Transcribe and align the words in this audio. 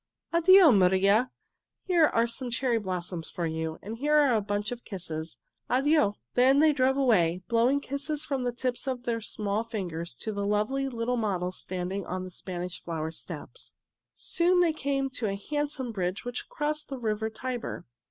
"Addio, 0.33 0.75
Maria! 0.75 1.29
Here 1.83 2.07
are 2.07 2.25
some 2.25 2.49
cherry 2.49 2.79
blossoms 2.79 3.29
for 3.29 3.45
you, 3.45 3.77
and 3.83 3.97
here 3.97 4.33
is 4.33 4.35
a 4.35 4.41
bunch 4.41 4.71
of 4.71 4.83
kisses. 4.83 5.37
Addio!" 5.69 6.15
Then 6.33 6.57
they 6.57 6.73
drove 6.73 6.97
away, 6.97 7.43
blowing 7.47 7.79
kisses 7.79 8.25
from 8.25 8.43
the 8.43 8.51
tips 8.51 8.87
of 8.87 9.03
their 9.03 9.21
small 9.21 9.63
fingers 9.63 10.15
to 10.15 10.31
the 10.33 10.43
lovely 10.47 10.89
little 10.89 11.17
model 11.17 11.51
standing 11.51 12.03
on 12.07 12.23
the 12.23 12.31
Spanish 12.31 12.83
Flower 12.83 13.11
Steps. 13.11 13.73
Soon 14.15 14.59
they 14.59 14.73
came 14.73 15.07
to 15.11 15.27
a 15.27 15.35
handsome 15.51 15.91
bridge 15.91 16.25
which 16.25 16.49
crossed 16.49 16.89
the 16.89 16.97
river 16.97 17.29
Tiber. 17.29 17.85